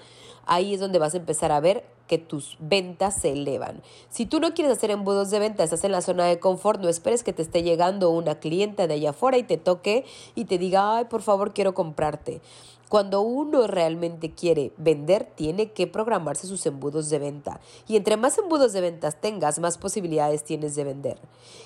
ahí 0.45 0.75
es 0.75 0.81
donde 0.81 0.99
vas 0.99 1.15
a 1.15 1.19
empezar 1.19 1.53
a 1.53 1.61
ver 1.61 1.85
que 2.07 2.19
tus 2.19 2.57
ventas 2.61 3.21
se 3.21 3.33
elevan. 3.33 3.83
Si 4.11 4.27
tú 4.27 4.41
no 4.41 4.55
quieres 4.55 4.77
hacer 4.77 4.91
embudos 4.91 5.31
de 5.31 5.39
venta, 5.39 5.65
estás 5.65 5.85
en 5.85 5.93
la 5.93 6.03
zona 6.03 6.25
de 6.27 6.39
confort, 6.39 6.81
no 6.81 6.89
esperes 6.89 7.23
que 7.23 7.33
te 7.33 7.43
esté 7.43 7.63
llegando 7.63 8.11
una 8.11 8.37
clienta 8.37 8.87
de 8.87 8.95
allá 8.95 9.11
afuera 9.11 9.39
y 9.39 9.43
te 9.43 9.57
toque 9.57 10.05
y 10.35 10.45
te 10.45 10.59
diga, 10.59 10.97
ay, 10.97 11.07
por 11.07 11.23
favor, 11.23 11.53
quiero 11.53 11.75
comprarte. 11.75 12.41
Cuando 12.89 13.21
uno 13.21 13.67
realmente 13.67 14.33
quiere 14.33 14.73
vender, 14.77 15.29
tiene 15.35 15.73
que 15.73 15.89
programarse 15.89 16.47
sus 16.47 16.65
embudos 16.67 17.11
de 17.11 17.19
venta. 17.19 17.61
Y 17.89 17.97
entre 17.97 18.17
más 18.17 18.39
embudos 18.39 18.73
de 18.73 18.81
ventas 18.81 19.21
tengas, 19.21 19.59
más 19.59 19.77
posibilidades 19.77 20.45
tienes 20.45 20.77
de 20.77 20.85
vender. 20.85 21.19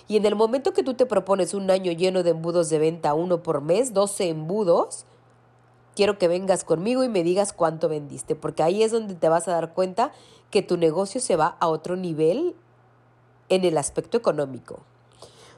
Y 0.09 0.17
en 0.17 0.25
el 0.25 0.35
momento 0.35 0.73
que 0.73 0.83
tú 0.83 0.95
te 0.95 1.05
propones 1.05 1.53
un 1.53 1.71
año 1.71 1.93
lleno 1.93 2.23
de 2.23 2.31
embudos 2.31 2.71
de 2.71 2.79
venta, 2.79 3.13
uno 3.13 3.43
por 3.43 3.61
mes, 3.61 3.93
12 3.93 4.31
embudos, 4.31 5.05
quiero 5.95 6.19
que 6.19 6.29
vengas 6.29 6.65
conmigo 6.65 7.05
y 7.05 7.09
me 7.09 7.23
digas 7.23 7.53
cuánto 7.53 7.89
vendiste, 7.89 8.35
porque 8.35 8.63
ahí 8.63 8.83
es 8.83 8.93
donde 8.93 9.15
te 9.15 9.29
vas 9.29 9.49
a 9.49 9.53
dar 9.53 9.75
cuenta 9.75 10.13
que 10.51 10.63
tu 10.63 10.77
negocio 10.77 11.21
se 11.21 11.37
va 11.37 11.57
a 11.61 11.69
otro 11.69 11.97
nivel 11.97 12.55
en 13.49 13.65
el 13.65 13.79
aspecto 13.79 14.17
económico. 14.17 14.81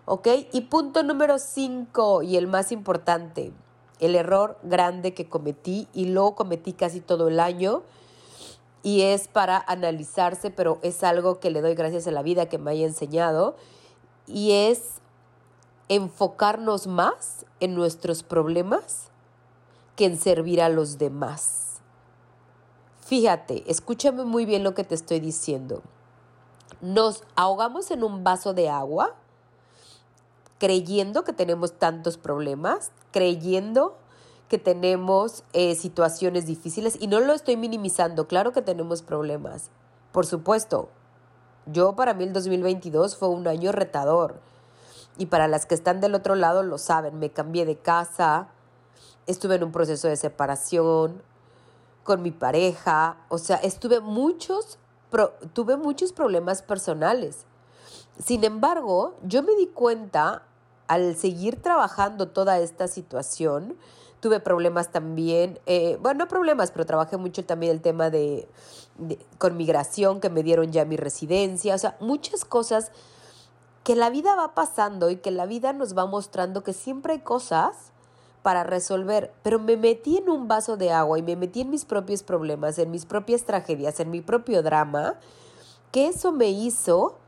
¿Ok? 0.04 0.28
Y 0.52 0.62
punto 0.62 1.02
número 1.02 1.38
5 1.38 2.22
y 2.22 2.36
el 2.36 2.46
más 2.48 2.72
importante 2.72 3.52
el 4.02 4.16
error 4.16 4.58
grande 4.64 5.14
que 5.14 5.28
cometí 5.28 5.86
y 5.94 6.06
lo 6.06 6.34
cometí 6.34 6.72
casi 6.72 7.00
todo 7.00 7.28
el 7.28 7.38
año 7.38 7.84
y 8.82 9.02
es 9.02 9.28
para 9.28 9.62
analizarse, 9.68 10.50
pero 10.50 10.80
es 10.82 11.04
algo 11.04 11.38
que 11.38 11.52
le 11.52 11.60
doy 11.60 11.76
gracias 11.76 12.08
a 12.08 12.10
la 12.10 12.22
vida 12.22 12.48
que 12.48 12.58
me 12.58 12.72
haya 12.72 12.84
enseñado 12.84 13.54
y 14.26 14.50
es 14.52 14.94
enfocarnos 15.88 16.88
más 16.88 17.46
en 17.60 17.76
nuestros 17.76 18.24
problemas 18.24 19.11
que 19.96 20.06
en 20.06 20.18
servir 20.18 20.60
a 20.62 20.68
los 20.68 20.98
demás. 20.98 21.80
Fíjate, 23.00 23.70
escúchame 23.70 24.24
muy 24.24 24.46
bien 24.46 24.64
lo 24.64 24.74
que 24.74 24.84
te 24.84 24.94
estoy 24.94 25.20
diciendo. 25.20 25.82
Nos 26.80 27.24
ahogamos 27.36 27.90
en 27.90 28.04
un 28.04 28.24
vaso 28.24 28.54
de 28.54 28.68
agua 28.68 29.14
creyendo 30.58 31.24
que 31.24 31.32
tenemos 31.32 31.72
tantos 31.72 32.16
problemas, 32.16 32.92
creyendo 33.10 33.96
que 34.48 34.58
tenemos 34.58 35.42
eh, 35.54 35.74
situaciones 35.74 36.46
difíciles 36.46 36.96
y 37.00 37.08
no 37.08 37.20
lo 37.20 37.32
estoy 37.32 37.56
minimizando, 37.56 38.28
claro 38.28 38.52
que 38.52 38.62
tenemos 38.62 39.02
problemas, 39.02 39.70
por 40.12 40.24
supuesto. 40.24 40.88
Yo 41.66 41.96
para 41.96 42.14
mí 42.14 42.24
el 42.24 42.32
2022 42.32 43.16
fue 43.16 43.28
un 43.28 43.48
año 43.48 43.72
retador 43.72 44.40
y 45.18 45.26
para 45.26 45.48
las 45.48 45.66
que 45.66 45.74
están 45.74 46.00
del 46.00 46.14
otro 46.14 46.34
lado 46.34 46.62
lo 46.62 46.78
saben, 46.78 47.18
me 47.18 47.30
cambié 47.30 47.64
de 47.64 47.76
casa, 47.76 48.48
estuve 49.26 49.56
en 49.56 49.64
un 49.64 49.72
proceso 49.72 50.08
de 50.08 50.16
separación 50.16 51.22
con 52.04 52.22
mi 52.22 52.30
pareja, 52.30 53.16
o 53.28 53.38
sea, 53.38 53.56
estuve 53.56 54.00
muchos, 54.00 54.78
tuve 55.52 55.76
muchos 55.76 56.12
problemas 56.12 56.62
personales. 56.62 57.46
Sin 58.22 58.44
embargo, 58.44 59.14
yo 59.22 59.42
me 59.42 59.54
di 59.54 59.68
cuenta 59.68 60.42
al 60.88 61.16
seguir 61.16 61.62
trabajando 61.62 62.28
toda 62.28 62.58
esta 62.58 62.88
situación, 62.88 63.76
tuve 64.20 64.40
problemas 64.40 64.90
también, 64.90 65.58
eh, 65.66 65.96
bueno, 66.00 66.24
no 66.24 66.28
problemas, 66.28 66.70
pero 66.70 66.86
trabajé 66.86 67.16
mucho 67.16 67.44
también 67.44 67.72
el 67.72 67.80
tema 67.80 68.10
de, 68.10 68.48
con 69.38 69.56
migración, 69.56 70.20
que 70.20 70.28
me 70.28 70.42
dieron 70.42 70.72
ya 70.72 70.84
mi 70.84 70.96
residencia, 70.96 71.74
o 71.74 71.78
sea, 71.78 71.96
muchas 72.00 72.44
cosas 72.44 72.92
que 73.84 73.96
la 73.96 74.10
vida 74.10 74.36
va 74.36 74.54
pasando 74.54 75.10
y 75.10 75.16
que 75.16 75.30
la 75.30 75.46
vida 75.46 75.72
nos 75.72 75.96
va 75.96 76.06
mostrando 76.06 76.62
que 76.62 76.72
siempre 76.72 77.14
hay 77.14 77.20
cosas 77.20 77.91
para 78.42 78.64
resolver, 78.64 79.32
pero 79.42 79.58
me 79.58 79.76
metí 79.76 80.18
en 80.18 80.28
un 80.28 80.48
vaso 80.48 80.76
de 80.76 80.90
agua 80.90 81.18
y 81.18 81.22
me 81.22 81.36
metí 81.36 81.60
en 81.60 81.70
mis 81.70 81.84
propios 81.84 82.22
problemas, 82.22 82.78
en 82.78 82.90
mis 82.90 83.06
propias 83.06 83.44
tragedias, 83.44 84.00
en 84.00 84.10
mi 84.10 84.20
propio 84.20 84.62
drama, 84.62 85.18
que 85.92 86.08
eso 86.08 86.32
me 86.32 86.48
hizo 86.48 87.18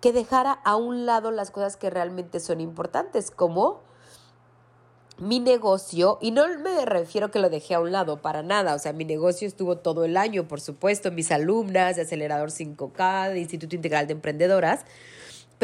que 0.00 0.12
dejara 0.12 0.52
a 0.52 0.76
un 0.76 1.06
lado 1.06 1.30
las 1.30 1.50
cosas 1.50 1.76
que 1.78 1.88
realmente 1.88 2.40
son 2.40 2.60
importantes, 2.60 3.30
como 3.30 3.80
mi 5.16 5.38
negocio, 5.40 6.18
y 6.20 6.32
no 6.32 6.46
me 6.58 6.84
refiero 6.84 7.30
que 7.30 7.38
lo 7.38 7.48
dejé 7.48 7.74
a 7.74 7.80
un 7.80 7.92
lado 7.92 8.20
para 8.20 8.42
nada, 8.42 8.74
o 8.74 8.78
sea, 8.78 8.92
mi 8.92 9.04
negocio 9.04 9.46
estuvo 9.46 9.78
todo 9.78 10.04
el 10.04 10.16
año, 10.16 10.46
por 10.48 10.60
supuesto, 10.60 11.10
mis 11.10 11.30
alumnas 11.30 11.96
de 11.96 12.02
Acelerador 12.02 12.50
5K, 12.50 13.30
de 13.30 13.38
Instituto 13.38 13.76
Integral 13.76 14.06
de 14.08 14.12
Emprendedoras, 14.12 14.84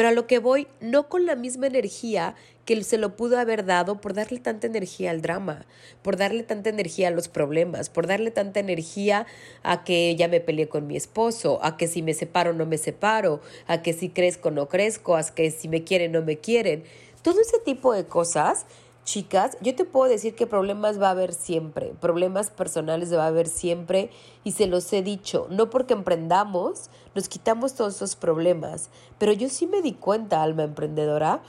pero 0.01 0.09
a 0.09 0.13
lo 0.13 0.25
que 0.25 0.39
voy, 0.39 0.67
no 0.79 1.09
con 1.09 1.27
la 1.27 1.35
misma 1.35 1.67
energía 1.67 2.33
que 2.65 2.83
se 2.83 2.97
lo 2.97 3.15
pudo 3.15 3.37
haber 3.37 3.65
dado 3.65 4.01
por 4.01 4.15
darle 4.15 4.39
tanta 4.39 4.65
energía 4.65 5.11
al 5.11 5.21
drama, 5.21 5.67
por 6.01 6.17
darle 6.17 6.41
tanta 6.41 6.71
energía 6.71 7.09
a 7.09 7.11
los 7.11 7.27
problemas, 7.27 7.91
por 7.91 8.07
darle 8.07 8.31
tanta 8.31 8.59
energía 8.59 9.27
a 9.61 9.83
que 9.83 10.15
ya 10.15 10.27
me 10.27 10.39
peleé 10.39 10.67
con 10.67 10.87
mi 10.87 10.97
esposo, 10.97 11.59
a 11.63 11.77
que 11.77 11.87
si 11.87 12.01
me 12.01 12.15
separo 12.15 12.51
no 12.51 12.65
me 12.65 12.79
separo, 12.79 13.41
a 13.67 13.83
que 13.83 13.93
si 13.93 14.09
crezco 14.09 14.49
no 14.49 14.67
crezco, 14.69 15.15
a 15.15 15.23
que 15.23 15.51
si 15.51 15.67
me 15.67 15.83
quieren 15.83 16.13
no 16.13 16.23
me 16.23 16.39
quieren. 16.39 16.83
Todo 17.21 17.39
ese 17.39 17.59
tipo 17.59 17.93
de 17.93 18.05
cosas 18.05 18.65
chicas, 19.03 19.57
yo 19.61 19.75
te 19.75 19.85
puedo 19.85 20.09
decir 20.09 20.35
que 20.35 20.47
problemas 20.47 21.01
va 21.01 21.07
a 21.07 21.11
haber 21.11 21.33
siempre, 21.33 21.93
problemas 21.99 22.49
personales 22.49 23.13
va 23.13 23.25
a 23.25 23.27
haber 23.27 23.47
siempre 23.47 24.09
y 24.43 24.51
se 24.51 24.67
los 24.67 24.91
he 24.93 25.01
dicho, 25.01 25.47
no 25.49 25.69
porque 25.69 25.93
emprendamos 25.93 26.89
nos 27.13 27.27
quitamos 27.27 27.73
todos 27.73 27.95
esos 27.95 28.15
problemas, 28.15 28.89
pero 29.17 29.33
yo 29.33 29.49
sí 29.49 29.67
me 29.67 29.81
di 29.81 29.93
cuenta, 29.93 30.41
alma 30.41 30.63
emprendedora, 30.63 31.41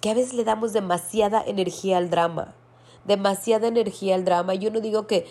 que 0.00 0.10
a 0.10 0.14
veces 0.14 0.34
le 0.34 0.44
damos 0.44 0.72
demasiada 0.72 1.42
energía 1.46 1.98
al 1.98 2.10
drama, 2.10 2.54
demasiada 3.04 3.68
energía 3.68 4.14
al 4.14 4.24
drama. 4.24 4.54
Yo 4.54 4.70
no 4.70 4.80
digo 4.80 5.06
que 5.06 5.26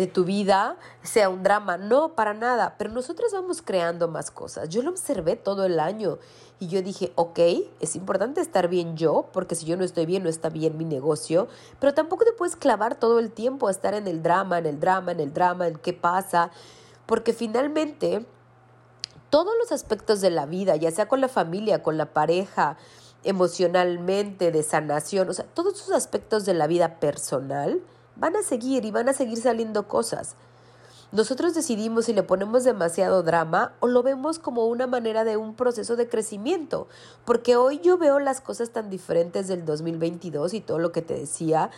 de 0.00 0.06
tu 0.06 0.24
vida 0.24 0.76
sea 1.02 1.28
un 1.28 1.42
drama. 1.42 1.76
No, 1.76 2.14
para 2.14 2.34
nada. 2.34 2.76
Pero 2.78 2.90
nosotros 2.90 3.32
vamos 3.32 3.62
creando 3.62 4.08
más 4.08 4.30
cosas. 4.30 4.68
Yo 4.68 4.82
lo 4.82 4.90
observé 4.90 5.36
todo 5.36 5.64
el 5.64 5.80
año 5.80 6.18
y 6.58 6.68
yo 6.68 6.80
dije, 6.80 7.12
ok, 7.16 7.38
es 7.80 7.96
importante 7.96 8.40
estar 8.40 8.68
bien 8.68 8.96
yo, 8.96 9.28
porque 9.32 9.54
si 9.54 9.66
yo 9.66 9.76
no 9.76 9.84
estoy 9.84 10.06
bien, 10.06 10.22
no 10.22 10.28
está 10.28 10.48
bien 10.48 10.76
mi 10.78 10.84
negocio. 10.84 11.48
Pero 11.80 11.92
tampoco 11.92 12.24
te 12.24 12.32
puedes 12.32 12.56
clavar 12.56 12.94
todo 12.94 13.18
el 13.18 13.32
tiempo 13.32 13.68
a 13.68 13.70
estar 13.70 13.94
en 13.94 14.06
el 14.06 14.22
drama, 14.22 14.58
en 14.58 14.66
el 14.66 14.78
drama, 14.78 15.12
en 15.12 15.20
el 15.20 15.32
drama, 15.32 15.66
en 15.66 15.76
qué 15.76 15.92
pasa. 15.92 16.50
Porque 17.06 17.32
finalmente, 17.32 18.24
todos 19.28 19.52
los 19.58 19.72
aspectos 19.72 20.20
de 20.20 20.30
la 20.30 20.46
vida, 20.46 20.76
ya 20.76 20.90
sea 20.90 21.08
con 21.08 21.20
la 21.20 21.28
familia, 21.28 21.82
con 21.82 21.96
la 21.96 22.12
pareja, 22.12 22.76
emocionalmente, 23.24 24.52
de 24.52 24.62
sanación, 24.62 25.28
o 25.28 25.32
sea, 25.32 25.44
todos 25.44 25.74
esos 25.74 25.92
aspectos 25.92 26.44
de 26.44 26.54
la 26.54 26.66
vida 26.66 27.00
personal, 27.00 27.80
van 28.16 28.36
a 28.36 28.42
seguir 28.42 28.84
y 28.84 28.90
van 28.90 29.08
a 29.08 29.12
seguir 29.12 29.38
saliendo 29.38 29.88
cosas. 29.88 30.36
Nosotros 31.12 31.52
decidimos 31.52 32.06
si 32.06 32.14
le 32.14 32.22
ponemos 32.22 32.64
demasiado 32.64 33.22
drama 33.22 33.74
o 33.80 33.86
lo 33.86 34.02
vemos 34.02 34.38
como 34.38 34.66
una 34.66 34.86
manera 34.86 35.24
de 35.24 35.36
un 35.36 35.54
proceso 35.54 35.94
de 35.94 36.08
crecimiento, 36.08 36.88
porque 37.26 37.54
hoy 37.54 37.80
yo 37.80 37.98
veo 37.98 38.18
las 38.18 38.40
cosas 38.40 38.70
tan 38.70 38.88
diferentes 38.88 39.46
del 39.46 39.66
2022 39.66 40.54
y 40.54 40.62
todo 40.62 40.78
lo 40.78 40.90
que 40.90 41.02
te 41.02 41.12
decía, 41.12 41.70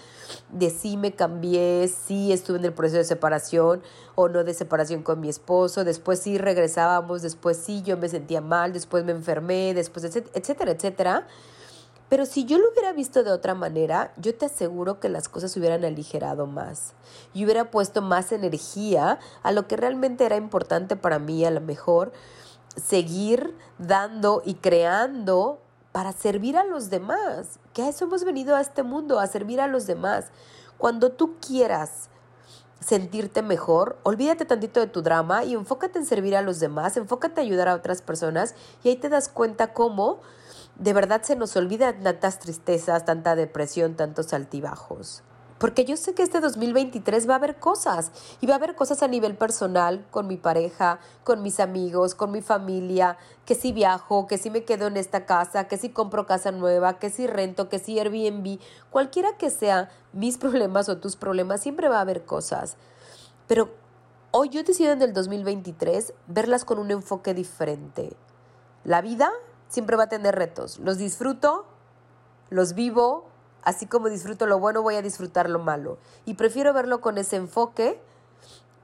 de 0.52 0.70
si 0.70 0.96
me 0.96 1.14
cambié, 1.16 1.88
si 1.88 2.32
estuve 2.32 2.58
en 2.58 2.64
el 2.66 2.72
proceso 2.74 2.98
de 2.98 3.04
separación 3.04 3.82
o 4.14 4.28
no 4.28 4.44
de 4.44 4.54
separación 4.54 5.02
con 5.02 5.18
mi 5.18 5.28
esposo, 5.28 5.82
después 5.82 6.20
sí 6.20 6.38
regresábamos, 6.38 7.20
después 7.22 7.56
sí 7.56 7.82
yo 7.82 7.96
me 7.96 8.08
sentía 8.08 8.40
mal, 8.40 8.72
después 8.72 9.04
me 9.04 9.10
enfermé, 9.10 9.74
después 9.74 10.04
etcétera, 10.04 10.70
etcétera. 10.70 11.26
Pero 12.14 12.26
si 12.26 12.44
yo 12.44 12.58
lo 12.58 12.70
hubiera 12.70 12.92
visto 12.92 13.24
de 13.24 13.32
otra 13.32 13.56
manera, 13.56 14.12
yo 14.18 14.36
te 14.36 14.46
aseguro 14.46 15.00
que 15.00 15.08
las 15.08 15.28
cosas 15.28 15.56
hubieran 15.56 15.84
aligerado 15.84 16.46
más 16.46 16.92
y 17.34 17.44
hubiera 17.44 17.72
puesto 17.72 18.02
más 18.02 18.30
energía 18.30 19.18
a 19.42 19.50
lo 19.50 19.66
que 19.66 19.76
realmente 19.76 20.24
era 20.24 20.36
importante 20.36 20.94
para 20.94 21.18
mí, 21.18 21.44
a 21.44 21.50
lo 21.50 21.60
mejor 21.60 22.12
seguir 22.80 23.56
dando 23.78 24.42
y 24.44 24.54
creando 24.54 25.58
para 25.90 26.12
servir 26.12 26.56
a 26.56 26.62
los 26.62 26.88
demás, 26.88 27.58
que 27.72 27.82
a 27.82 27.88
eso 27.88 28.04
hemos 28.04 28.22
venido 28.22 28.54
a 28.54 28.60
este 28.60 28.84
mundo, 28.84 29.18
a 29.18 29.26
servir 29.26 29.60
a 29.60 29.66
los 29.66 29.88
demás. 29.88 30.26
Cuando 30.78 31.10
tú 31.10 31.34
quieras 31.44 32.10
sentirte 32.78 33.42
mejor, 33.42 33.98
olvídate 34.04 34.44
tantito 34.44 34.78
de 34.78 34.86
tu 34.86 35.02
drama 35.02 35.42
y 35.42 35.54
enfócate 35.54 35.98
en 35.98 36.06
servir 36.06 36.36
a 36.36 36.42
los 36.42 36.60
demás, 36.60 36.96
enfócate 36.96 37.40
en 37.40 37.48
ayudar 37.48 37.66
a 37.66 37.74
otras 37.74 38.02
personas 38.02 38.54
y 38.84 38.90
ahí 38.90 38.94
te 38.94 39.08
das 39.08 39.28
cuenta 39.28 39.72
cómo 39.72 40.20
de 40.76 40.92
verdad 40.92 41.22
se 41.22 41.36
nos 41.36 41.56
olvidan 41.56 42.02
tantas 42.02 42.38
tristezas, 42.38 43.04
tanta 43.04 43.36
depresión, 43.36 43.94
tantos 43.94 44.32
altibajos. 44.32 45.22
Porque 45.58 45.84
yo 45.84 45.96
sé 45.96 46.14
que 46.14 46.22
este 46.22 46.40
2023 46.40 47.28
va 47.28 47.34
a 47.34 47.36
haber 47.36 47.56
cosas 47.56 48.10
y 48.40 48.46
va 48.46 48.54
a 48.54 48.56
haber 48.56 48.74
cosas 48.74 49.02
a 49.02 49.08
nivel 49.08 49.36
personal, 49.36 50.04
con 50.10 50.26
mi 50.26 50.36
pareja, 50.36 50.98
con 51.22 51.42
mis 51.42 51.60
amigos, 51.60 52.14
con 52.14 52.32
mi 52.32 52.42
familia, 52.42 53.16
que 53.46 53.54
si 53.54 53.72
viajo, 53.72 54.26
que 54.26 54.36
si 54.36 54.50
me 54.50 54.64
quedo 54.64 54.88
en 54.88 54.96
esta 54.96 55.26
casa, 55.26 55.68
que 55.68 55.78
si 55.78 55.90
compro 55.90 56.26
casa 56.26 56.50
nueva, 56.50 56.98
que 56.98 57.08
si 57.08 57.26
rento, 57.28 57.68
que 57.68 57.78
si 57.78 57.98
Airbnb, 57.98 58.58
cualquiera 58.90 59.36
que 59.38 59.48
sea 59.48 59.90
mis 60.12 60.38
problemas 60.38 60.88
o 60.88 60.98
tus 60.98 61.14
problemas, 61.16 61.60
siempre 61.60 61.88
va 61.88 61.98
a 61.98 62.02
haber 62.02 62.24
cosas. 62.24 62.76
Pero 63.46 63.70
hoy 64.32 64.48
yo 64.48 64.64
decido 64.64 64.92
en 64.92 65.02
el 65.02 65.12
2023 65.12 66.14
verlas 66.26 66.64
con 66.64 66.78
un 66.78 66.90
enfoque 66.90 67.32
diferente. 67.32 68.16
La 68.82 69.00
vida 69.00 69.30
siempre 69.74 69.96
va 69.96 70.04
a 70.04 70.08
tener 70.08 70.34
retos. 70.34 70.78
Los 70.78 70.96
disfruto, 70.98 71.66
los 72.48 72.74
vivo, 72.74 73.26
así 73.62 73.86
como 73.86 74.08
disfruto 74.08 74.46
lo 74.46 74.58
bueno, 74.58 74.82
voy 74.82 74.94
a 74.94 75.02
disfrutar 75.02 75.50
lo 75.50 75.58
malo. 75.58 75.98
Y 76.24 76.34
prefiero 76.34 76.72
verlo 76.72 77.00
con 77.00 77.18
ese 77.18 77.36
enfoque 77.36 78.00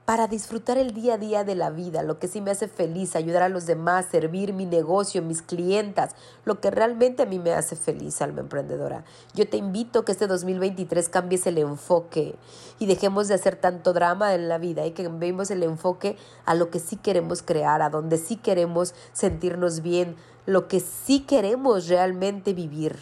para 0.05 0.27
disfrutar 0.27 0.77
el 0.77 0.93
día 0.93 1.13
a 1.13 1.17
día 1.17 1.43
de 1.43 1.55
la 1.55 1.69
vida, 1.69 2.01
lo 2.01 2.17
que 2.17 2.27
sí 2.27 2.41
me 2.41 2.51
hace 2.51 2.67
feliz, 2.67 3.15
ayudar 3.15 3.43
a 3.43 3.49
los 3.49 3.67
demás, 3.67 4.07
servir 4.11 4.51
mi 4.51 4.65
negocio, 4.65 5.21
mis 5.21 5.41
clientas, 5.41 6.15
lo 6.43 6.59
que 6.59 6.71
realmente 6.71 7.23
a 7.23 7.25
mí 7.27 7.37
me 7.37 7.53
hace 7.53 7.75
feliz, 7.75 8.21
alma 8.21 8.41
emprendedora. 8.41 9.05
Yo 9.35 9.47
te 9.47 9.57
invito 9.57 9.99
a 9.99 10.05
que 10.05 10.11
este 10.11 10.27
2023 10.27 11.07
cambies 11.07 11.45
el 11.45 11.59
enfoque 11.59 12.35
y 12.79 12.87
dejemos 12.87 13.27
de 13.27 13.35
hacer 13.35 13.55
tanto 13.55 13.93
drama 13.93 14.33
en 14.33 14.49
la 14.49 14.57
vida 14.57 14.85
y 14.85 14.91
que 14.91 15.03
cambiemos 15.03 15.51
el 15.51 15.61
enfoque 15.63 16.17
a 16.45 16.55
lo 16.55 16.71
que 16.71 16.79
sí 16.79 16.95
queremos 16.95 17.43
crear, 17.43 17.81
a 17.81 17.89
donde 17.89 18.17
sí 18.17 18.37
queremos 18.37 18.95
sentirnos 19.13 19.81
bien, 19.81 20.15
lo 20.47 20.67
que 20.67 20.79
sí 20.79 21.21
queremos 21.21 21.87
realmente 21.87 22.53
vivir. 22.53 22.97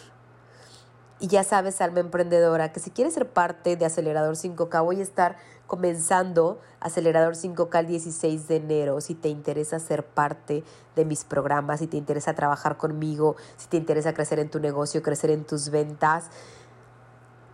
Y 1.22 1.26
ya 1.26 1.44
sabes, 1.44 1.82
alma 1.82 2.00
emprendedora, 2.00 2.72
que 2.72 2.80
si 2.80 2.90
quieres 2.90 3.12
ser 3.12 3.28
parte 3.28 3.76
de 3.76 3.84
Acelerador 3.84 4.36
5K, 4.36 4.82
voy 4.82 5.00
a 5.00 5.02
estar 5.02 5.36
comenzando 5.70 6.58
Acelerador 6.80 7.34
5K 7.34 7.78
el 7.78 7.86
16 7.86 8.48
de 8.48 8.56
enero. 8.56 9.00
Si 9.00 9.14
te 9.14 9.28
interesa 9.28 9.78
ser 9.78 10.04
parte 10.04 10.64
de 10.96 11.04
mis 11.04 11.24
programas, 11.24 11.78
si 11.78 11.86
te 11.86 11.96
interesa 11.96 12.34
trabajar 12.34 12.76
conmigo, 12.76 13.36
si 13.56 13.68
te 13.68 13.76
interesa 13.76 14.12
crecer 14.12 14.40
en 14.40 14.50
tu 14.50 14.58
negocio, 14.58 15.00
crecer 15.00 15.30
en 15.30 15.44
tus 15.44 15.70
ventas, 15.70 16.24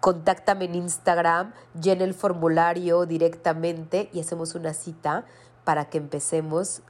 contáctame 0.00 0.64
en 0.64 0.76
Instagram, 0.76 1.52
llena 1.78 2.04
el 2.04 2.14
formulario 2.14 3.04
directamente 3.04 4.08
y 4.14 4.20
hacemos 4.20 4.54
una 4.54 4.72
cita 4.72 5.26
para 5.64 5.90
que 5.90 5.98
empecemos 5.98 6.80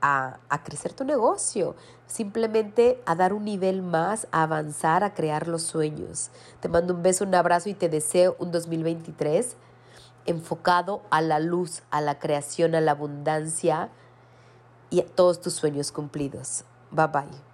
a, 0.00 0.40
a, 0.48 0.64
crecer 0.64 0.94
tu 0.94 1.04
negocio, 1.04 1.76
simplemente 2.08 3.00
a 3.06 3.14
dar 3.14 3.34
un 3.34 3.44
nivel 3.44 3.82
más, 3.82 4.26
a 4.32 4.42
avanzar, 4.42 5.04
a 5.04 5.14
crear 5.14 5.46
los 5.46 5.62
sueños. 5.62 6.32
Te 6.58 6.68
mando 6.68 6.92
un 6.92 7.04
beso, 7.04 7.22
un 7.22 7.36
abrazo 7.36 7.68
y 7.68 7.74
te 7.74 7.88
deseo 7.88 8.34
un 8.40 8.50
2023 8.50 9.56
enfocado 10.26 11.02
a 11.10 11.20
la 11.20 11.40
luz, 11.40 11.82
a 11.90 12.00
la 12.00 12.18
creación, 12.18 12.74
a 12.74 12.80
la 12.80 12.92
abundancia 12.92 13.90
y 14.90 15.00
a 15.00 15.06
todos 15.06 15.40
tus 15.40 15.54
sueños 15.54 15.92
cumplidos. 15.92 16.64
Bye 16.90 17.06
bye. 17.08 17.51